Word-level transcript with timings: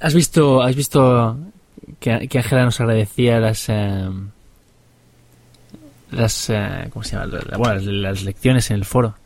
¿Has 0.00 0.14
visto, 0.14 0.62
has 0.62 0.74
visto 0.74 1.36
que, 1.98 2.26
que 2.28 2.38
Ángela 2.38 2.64
nos 2.64 2.80
agradecía 2.80 3.38
las... 3.40 3.68
eh, 3.68 4.08
las 6.10 6.50
eh, 6.50 6.88
¿cómo 6.92 7.04
se 7.04 7.16
llama? 7.16 7.26
La- 7.50 7.56
Bueno, 7.58 7.74
las, 7.74 7.84
las 7.84 8.24
lecciones 8.24 8.70
en 8.70 8.76
el 8.76 8.84
foro. 8.84 9.16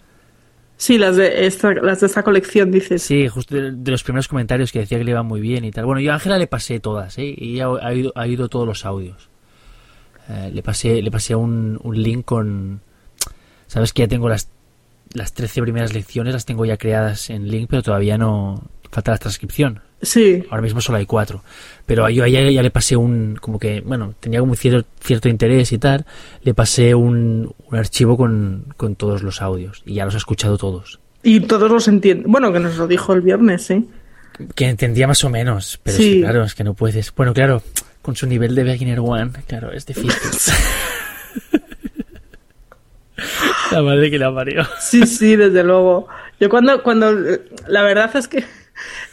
Sí, 0.77 0.99
las 0.99 1.17
de 1.17 1.47
esta, 1.47 1.73
las 1.75 2.01
de 2.01 2.07
esta 2.09 2.23
colección, 2.25 2.71
dices. 2.71 3.03
Sí, 3.03 3.29
justo 3.29 3.55
de, 3.55 3.71
de 3.73 3.91
los 3.91 4.03
primeros 4.03 4.27
comentarios 4.29 4.73
que 4.73 4.81
decía 4.81 4.99
que 4.99 5.05
le 5.05 5.13
iba 5.13 5.23
muy 5.23 5.41
bien 5.41 5.65
y 5.65 5.71
tal. 5.71 5.87
Bueno, 5.87 6.01
yo 6.01 6.11
a 6.11 6.15
Ángela 6.15 6.37
le 6.37 6.47
pasé 6.49 6.81
todas, 6.81 7.17
¿eh? 7.19 7.33
Y 7.37 7.55
ella 7.55 7.65
ha 7.67 7.69
oído, 7.91 8.13
ha 8.17 8.23
oído 8.23 8.49
todos 8.49 8.67
los 8.67 8.85
audios. 8.85 9.29
Eh, 10.29 10.51
le 10.53 10.63
pasé, 10.63 11.01
le 11.01 11.11
pasé 11.11 11.35
un, 11.37 11.79
un 11.83 12.03
link 12.03 12.25
con... 12.25 12.81
Sabes 13.69 13.93
que 13.93 14.03
ya 14.03 14.09
tengo 14.09 14.29
las, 14.29 14.49
las 15.13 15.33
13 15.33 15.63
primeras 15.63 15.95
lecciones, 15.95 16.35
las 16.35 16.45
tengo 16.45 16.65
ya 16.65 16.77
creadas 16.77 17.31
en 17.31 17.49
link, 17.49 17.69
pero 17.71 17.83
todavía 17.83 18.19
no... 18.19 18.63
Falta 18.91 19.13
la 19.13 19.19
transcripción. 19.19 19.81
Sí, 20.05 20.45
Ahora 20.51 20.63
mismo 20.63 20.81
solo 20.81 20.99
hay 20.99 21.07
cuatro. 21.07 21.43
Pero 21.87 22.09
yo 22.09 22.25
a 22.25 22.29
ella 22.29 22.51
ya 22.51 22.63
le 22.63 22.71
pasé 22.71 22.97
un... 22.97 23.37
Como 23.41 23.59
que, 23.59 23.81
bueno, 23.81 24.15
tenía 24.21 24.41
como 24.41 24.55
cierto, 24.55 24.89
cierto 25.01 25.29
interés 25.29 25.73
y 25.73 25.79
tal. 25.79 26.07
Le 26.43 26.55
pasé 26.55 26.95
un, 26.95 27.55
un 27.71 27.79
archivo 27.79 28.17
con, 28.17 28.67
con 28.77 28.95
todos 28.97 29.23
los 29.23 29.43
audios. 29.43 29.83
Y 29.85 29.95
ya 29.95 30.05
los 30.05 30.15
ha 30.15 30.19
escuchado 30.19 30.57
todos. 30.59 31.01
y 31.23 31.41
todos 31.41 31.71
los 31.71 31.89
entienden. 31.89 32.31
Bueno, 32.31 32.53
que 32.53 32.61
nos 32.61 32.77
lo 32.77 32.87
dijo 32.87 33.13
el 33.13 33.21
viernes, 33.21 33.71
¿eh? 33.71 33.83
Que 34.55 34.69
entendía 34.69 35.07
más 35.07 35.23
o 35.25 35.31
menos, 35.31 35.79
pero 35.83 35.97
es 35.97 36.03
Sí. 36.03 36.15
que, 36.15 36.21
claro, 36.23 36.45
es 36.45 36.55
que 36.55 36.65
no 36.65 36.75
puedes. 36.75 37.15
Bueno, 37.15 37.33
claro, 37.35 37.63
con 38.03 38.17
su 38.17 38.27
nivel 38.27 38.55
de 38.55 38.65
beginner 38.65 38.99
one, 39.01 39.31
claro, 39.47 39.71
es 39.73 39.87
difícil. 39.87 40.11
la 43.71 43.83
madre 43.83 44.11
que 44.11 44.19
la 44.19 44.35
parió. 44.35 44.65
Sí, 44.81 45.07
sí, 45.07 45.37
desde 45.37 45.63
luego. 45.63 46.09
Yo 46.41 46.49
cuando, 46.49 46.83
cuando, 46.83 47.13
la 47.69 47.83
verdad 47.83 48.15
es 48.17 48.27
que 48.29 48.45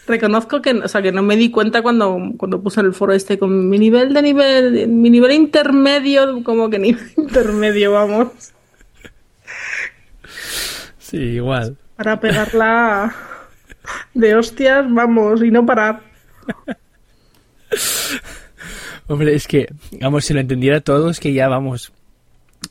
reconozco 0.07 0.61
que, 0.61 0.71
o 0.71 0.88
sea, 0.88 1.01
que 1.01 1.11
no 1.11 1.21
me 1.23 1.35
di 1.38 1.51
cuenta 1.51 1.81
cuando, 1.81 2.17
cuando 2.38 2.61
puse 2.61 2.79
en 2.79 2.88
el 2.88 2.93
foro 2.93 3.13
este 3.13 3.38
con 3.38 3.70
mi 3.70 3.77
nivel 3.79 4.13
de 4.13 4.21
nivel, 4.21 4.87
mi 4.87 5.09
nivel 5.09 5.31
intermedio, 5.31 6.43
como 6.43 6.70
que 6.70 6.79
nivel 6.79 7.12
intermedio, 7.17 7.93
vamos, 7.93 8.29
Sí, 10.98 11.17
igual. 11.17 11.77
para 11.98 12.20
pegarla 12.20 13.13
de 14.13 14.35
hostias, 14.35 14.85
vamos, 14.89 15.43
y 15.43 15.51
no 15.51 15.65
parar. 15.65 16.01
Hombre, 19.07 19.35
es 19.35 19.48
que, 19.48 19.67
vamos, 19.99 20.23
si 20.26 20.34
lo 20.34 20.39
entendiera 20.39 20.79
todo, 20.82 21.09
es 21.09 21.20
que 21.20 21.34
ya 21.34 21.48
vamos. 21.49 21.91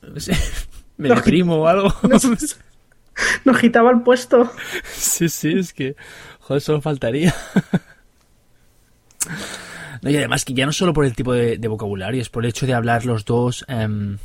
no 0.03 0.19
sé, 0.21 0.33
me 0.97 1.09
deprimo 1.11 1.57
o 1.57 1.67
algo. 1.67 1.93
Nos 3.45 3.59
quitaba 3.59 3.91
el 3.91 4.03
puesto. 4.03 4.51
Sí, 4.93 5.29
sí, 5.29 5.53
es 5.59 5.73
que, 5.73 5.97
joder, 6.41 6.61
solo 6.63 6.81
faltaría. 6.81 7.35
No, 10.03 10.11
y 10.11 10.17
además 10.17 10.45
que 10.45 10.55
ya 10.55 10.65
no 10.67 10.73
solo 10.73 10.93
por 10.95 11.05
el 11.05 11.15
tipo 11.15 11.33
de, 11.35 11.59
de 11.59 11.69
vocabulario, 11.69 12.23
es 12.23 12.29
por 12.31 12.45
el 12.45 12.51
hecho 12.51 12.67
de 12.67 12.73
hablar 12.75 13.05
los 13.05 13.25
dos, 13.25 13.65
em, 13.69 14.19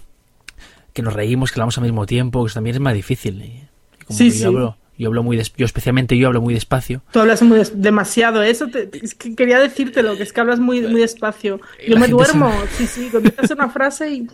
que 0.93 1.01
nos 1.01 1.13
reímos, 1.13 1.51
que 1.51 1.59
hablamos 1.59 1.77
al 1.77 1.83
mismo 1.83 2.05
tiempo, 2.05 2.43
que 2.43 2.47
eso 2.47 2.53
también 2.55 2.75
es 2.75 2.79
más 2.79 2.93
difícil. 2.93 3.41
Y 3.43 3.67
como 4.05 4.17
Sí, 4.17 4.29
yo 4.31 4.35
sí. 4.37 4.43
hablo, 4.45 4.77
yo 4.97 5.09
hablo 5.09 5.23
muy 5.23 5.37
yo 5.57 5.65
especialmente 5.65 6.17
yo 6.17 6.27
hablo 6.27 6.41
muy 6.41 6.53
despacio. 6.53 7.01
Tú 7.11 7.19
hablas 7.19 7.41
muy 7.41 7.57
des- 7.57 7.81
demasiado, 7.81 8.41
eso 8.41 8.67
te- 8.67 8.89
es 9.03 9.15
que 9.15 9.35
quería 9.35 9.59
decírtelo, 9.59 10.15
que 10.15 10.23
es 10.23 10.31
que 10.31 10.39
hablas 10.39 10.59
muy, 10.59 10.81
muy 10.81 11.01
despacio. 11.01 11.59
Yo 11.85 11.97
me 11.97 12.07
duermo, 12.07 12.53
sí, 12.77 12.87
sí, 12.87 13.09
comienzas 13.11 13.51
una 13.51 13.69
frase 13.69 14.09
y 14.09 14.27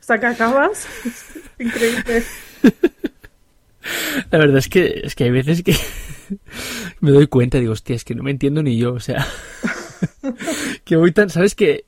hasta 0.00 0.18
que 0.18 0.26
acabas. 0.26 0.86
Es 1.60 1.66
increíble. 1.66 2.24
La 4.30 4.38
verdad 4.38 4.58
es 4.58 4.68
que, 4.68 5.02
es 5.04 5.14
que 5.14 5.24
hay 5.24 5.30
veces 5.30 5.62
que 5.62 5.74
me 7.00 7.10
doy 7.10 7.26
cuenta, 7.26 7.58
digo, 7.58 7.72
hostia, 7.72 7.96
es 7.96 8.04
que 8.04 8.14
no 8.14 8.22
me 8.22 8.30
entiendo 8.30 8.62
ni 8.62 8.76
yo, 8.76 8.92
o 8.92 9.00
sea, 9.00 9.26
que 10.84 10.96
voy 10.96 11.12
tan, 11.12 11.30
¿sabes 11.30 11.54
que 11.54 11.84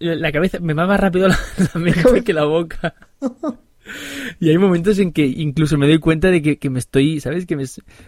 la 0.00 0.32
cabeza 0.32 0.58
me 0.60 0.74
va 0.74 0.86
más 0.86 1.00
rápido 1.00 1.28
la, 1.28 1.38
mente 1.74 2.24
que 2.24 2.32
la 2.32 2.44
boca. 2.44 2.94
Y 4.40 4.48
hay 4.48 4.58
momentos 4.58 4.98
en 4.98 5.12
que 5.12 5.26
incluso 5.26 5.78
me 5.78 5.86
doy 5.86 5.98
cuenta 5.98 6.30
de 6.30 6.56
que, 6.56 6.70
me 6.70 6.78
estoy, 6.78 7.20
¿sabes? 7.20 7.46
Que 7.46 7.56
me, 7.56 7.64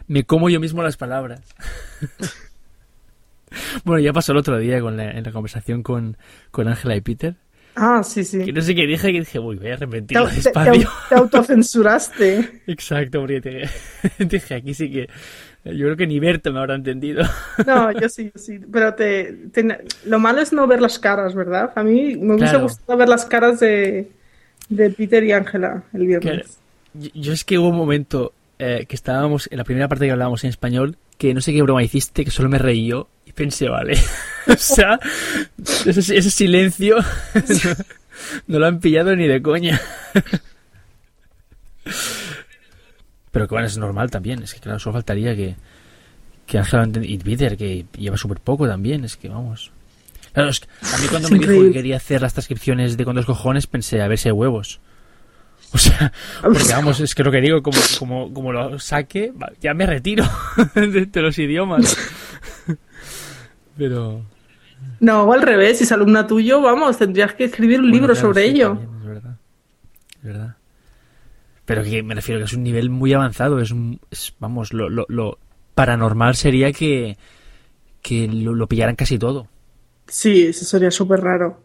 me 0.06 0.24
como 0.24 0.48
yo 0.50 0.60
mismo 0.60 0.82
las 0.82 0.96
palabras. 0.96 1.40
Bueno, 3.84 4.00
ya 4.00 4.12
pasó 4.12 4.32
el 4.32 4.38
otro 4.38 4.58
día 4.58 4.80
con 4.80 4.96
la, 4.96 5.10
en 5.12 5.24
la 5.24 5.32
conversación 5.32 5.82
con 5.82 6.16
con 6.50 6.68
Ángela 6.68 6.96
y 6.96 7.00
Peter. 7.00 7.36
Ah, 7.76 8.02
sí, 8.04 8.20
Que 8.20 8.24
sí. 8.24 8.52
no 8.52 8.60
sé 8.62 8.74
qué 8.74 8.86
dije, 8.86 9.12
que 9.12 9.18
dije, 9.20 9.38
uy, 9.38 9.56
voy 9.56 9.70
a 9.70 9.76
Te, 9.76 9.84
repetirlo 9.86 10.24
te- 10.28 10.30
te- 10.30 10.34
despacio. 10.36 10.90
te 11.08 11.14
autocensuraste. 11.14 12.62
Exacto, 12.66 13.20
porque 13.20 13.40
te- 13.40 13.68
dije, 14.24 14.54
aquí 14.54 14.74
sí 14.74 14.90
que 14.90 15.08
yo 15.64 15.86
creo 15.86 15.96
que 15.96 16.06
ni 16.06 16.20
Berto 16.20 16.52
me 16.52 16.60
habrá 16.60 16.74
entendido. 16.74 17.24
No, 17.66 17.90
yo 17.92 18.08
sí, 18.08 18.30
yo 18.34 18.38
sí. 18.40 18.58
Pero 18.70 18.94
te, 18.94 19.32
te- 19.52 19.84
lo 20.04 20.18
malo 20.18 20.40
es 20.40 20.52
no 20.52 20.66
ver 20.66 20.80
las 20.82 20.98
caras, 20.98 21.34
¿verdad? 21.34 21.72
A 21.74 21.82
mí 21.82 22.16
me 22.16 22.34
hubiese 22.34 22.50
Claro. 22.52 22.62
gustado 22.64 22.98
ver 22.98 23.08
las 23.08 23.24
caras 23.24 23.60
de, 23.60 24.08
de 24.68 24.90
Peter 24.90 25.24
y 25.24 25.32
Ángela 25.32 25.82
el 25.92 26.06
viernes. 26.06 26.58
Yo, 26.94 27.10
yo 27.14 27.32
es 27.32 27.44
que 27.44 27.58
hubo 27.58 27.68
un 27.68 27.76
momento 27.76 28.32
eh, 28.58 28.84
que 28.88 28.94
estábamos, 28.94 29.48
en 29.50 29.58
la 29.58 29.64
primera 29.64 29.88
parte 29.88 30.04
que 30.06 30.12
hablábamos 30.12 30.44
en 30.44 30.50
español, 30.50 30.96
que 31.18 31.34
no 31.34 31.40
sé 31.40 31.52
qué 31.52 31.62
broma 31.62 31.82
hiciste, 31.82 32.24
que 32.24 32.30
solo 32.30 32.48
me 32.48 32.58
reí 32.58 32.86
yo 32.86 33.08
y 33.26 33.32
pensé, 33.32 33.68
vale. 33.68 33.96
o 34.52 34.56
sea, 34.56 34.98
ese, 35.86 36.16
ese 36.16 36.30
silencio 36.30 36.96
no, 36.96 37.04
no 38.48 38.58
lo 38.58 38.66
han 38.66 38.80
pillado 38.80 39.14
ni 39.16 39.26
de 39.26 39.40
coña. 39.42 39.80
Pero 43.30 43.48
que 43.48 43.54
bueno, 43.54 43.66
es 43.66 43.76
normal 43.76 44.10
también, 44.10 44.42
es 44.42 44.54
que 44.54 44.60
claro, 44.60 44.78
solo 44.78 44.94
faltaría 44.94 45.34
que, 45.34 45.56
que 46.46 46.58
enten- 46.58 47.04
y 47.08 47.18
Peter, 47.18 47.56
que 47.56 47.84
lleva 47.98 48.16
súper 48.16 48.38
poco 48.40 48.68
también, 48.68 49.04
es 49.04 49.16
que 49.16 49.28
vamos. 49.28 49.72
Claro, 50.32 50.50
es 50.50 50.60
que 50.60 50.68
a 50.82 50.98
mí 50.98 51.06
cuando 51.08 51.28
me 51.30 51.38
dijo 51.38 51.52
que 51.62 51.72
quería 51.72 51.96
hacer 51.96 52.22
las 52.22 52.32
transcripciones 52.32 52.96
de 52.96 53.04
con 53.04 53.16
dos 53.16 53.26
cojones, 53.26 53.66
pensé, 53.66 54.00
a 54.02 54.08
ver 54.08 54.18
si 54.18 54.28
hay 54.28 54.32
huevos. 54.32 54.80
O 55.72 55.78
sea, 55.78 56.12
porque 56.40 56.72
vamos, 56.72 57.00
es 57.00 57.14
que 57.16 57.24
lo 57.24 57.32
que 57.32 57.40
digo, 57.40 57.60
como, 57.60 57.78
como, 57.98 58.32
como 58.32 58.52
lo 58.52 58.78
saque, 58.78 59.32
ya 59.60 59.74
me 59.74 59.86
retiro 59.86 60.24
de, 60.76 61.06
de 61.06 61.20
los 61.22 61.36
idiomas. 61.38 61.96
Pero. 63.76 64.24
No, 65.00 65.32
al 65.32 65.42
revés, 65.42 65.78
si 65.78 65.84
es 65.84 65.92
alumna 65.92 66.26
tuyo, 66.26 66.60
vamos, 66.60 66.98
tendrías 66.98 67.34
que 67.34 67.44
escribir 67.44 67.80
un 67.80 67.86
bueno, 67.86 67.94
libro 67.94 68.14
claro, 68.14 68.28
sobre 68.28 68.44
sí, 68.44 68.50
ello. 68.50 68.68
también, 68.68 68.90
es 69.00 69.06
verdad. 69.06 69.36
Es 70.16 70.22
verdad. 70.24 70.56
Pero 71.64 71.82
que 71.82 72.02
me 72.02 72.14
refiero 72.14 72.40
que 72.40 72.44
es 72.44 72.52
un 72.52 72.62
nivel 72.62 72.90
muy 72.90 73.12
avanzado, 73.12 73.58
es, 73.60 73.70
un, 73.70 74.00
es 74.10 74.34
vamos, 74.38 74.72
lo, 74.72 74.88
lo, 74.88 75.06
lo 75.08 75.38
paranormal 75.74 76.34
sería 76.36 76.72
que, 76.72 77.16
que 78.02 78.28
lo, 78.28 78.54
lo 78.54 78.66
pillaran 78.66 78.96
casi 78.96 79.18
todo. 79.18 79.48
Sí, 80.06 80.46
eso 80.46 80.64
sería 80.64 80.90
súper 80.90 81.20
raro. 81.20 81.62